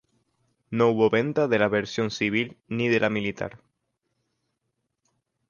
No 0.71 0.87
hubo 0.89 1.11
venta 1.11 1.47
de 1.47 1.59
la 1.59 1.67
versión 1.67 2.09
civil 2.09 2.57
ni 2.67 2.87
de 2.87 2.99
la 2.99 3.11
militar. 3.11 3.61